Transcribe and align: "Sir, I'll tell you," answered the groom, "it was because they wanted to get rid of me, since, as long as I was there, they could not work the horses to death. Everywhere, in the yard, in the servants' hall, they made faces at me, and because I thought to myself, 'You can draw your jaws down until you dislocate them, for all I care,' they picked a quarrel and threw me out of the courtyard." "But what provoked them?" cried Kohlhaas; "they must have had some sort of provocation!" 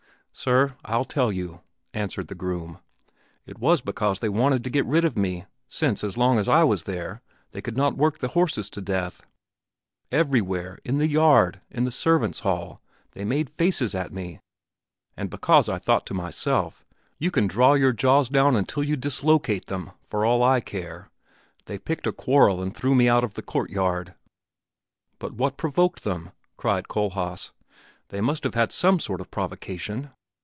"Sir, 0.33 0.77
I'll 0.85 1.03
tell 1.03 1.29
you," 1.29 1.59
answered 1.93 2.29
the 2.29 2.35
groom, 2.35 2.79
"it 3.45 3.59
was 3.59 3.81
because 3.81 4.19
they 4.19 4.29
wanted 4.29 4.63
to 4.63 4.69
get 4.69 4.85
rid 4.85 5.03
of 5.03 5.17
me, 5.17 5.45
since, 5.67 6.05
as 6.05 6.17
long 6.17 6.39
as 6.39 6.47
I 6.47 6.63
was 6.63 6.83
there, 6.83 7.21
they 7.51 7.59
could 7.61 7.75
not 7.75 7.97
work 7.97 8.19
the 8.19 8.29
horses 8.29 8.69
to 8.71 8.81
death. 8.81 9.21
Everywhere, 10.09 10.79
in 10.85 10.99
the 10.99 11.09
yard, 11.09 11.59
in 11.69 11.83
the 11.83 11.91
servants' 11.91 12.39
hall, 12.39 12.81
they 13.11 13.25
made 13.25 13.49
faces 13.49 13.93
at 13.93 14.13
me, 14.13 14.39
and 15.17 15.29
because 15.29 15.67
I 15.67 15.77
thought 15.77 16.05
to 16.07 16.13
myself, 16.13 16.85
'You 17.19 17.29
can 17.29 17.45
draw 17.45 17.73
your 17.73 17.91
jaws 17.93 18.29
down 18.29 18.55
until 18.55 18.83
you 18.83 18.95
dislocate 18.95 19.65
them, 19.65 19.91
for 20.01 20.25
all 20.25 20.41
I 20.41 20.61
care,' 20.61 21.09
they 21.65 21.77
picked 21.77 22.07
a 22.07 22.13
quarrel 22.13 22.63
and 22.63 22.73
threw 22.75 22.95
me 22.95 23.09
out 23.09 23.25
of 23.25 23.33
the 23.33 23.43
courtyard." 23.43 24.15
"But 25.19 25.33
what 25.33 25.57
provoked 25.57 26.05
them?" 26.05 26.31
cried 26.55 26.87
Kohlhaas; 26.87 27.51
"they 28.07 28.21
must 28.21 28.45
have 28.45 28.55
had 28.55 28.71
some 28.71 28.97
sort 28.97 29.19
of 29.19 29.29
provocation!" 29.29 30.09